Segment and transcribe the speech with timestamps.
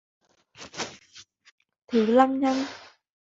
[1.87, 2.65] thứ lăng nhăng